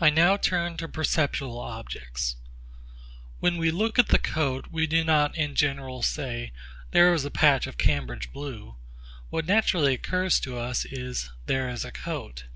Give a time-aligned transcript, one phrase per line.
[0.00, 2.34] I now turn to perceptual objects.
[3.38, 6.50] When we look at the coat, we do not in general say,
[6.90, 8.74] There is a patch of Cambridge blue;
[9.30, 12.46] what naturally occurs to us is, There is a coat.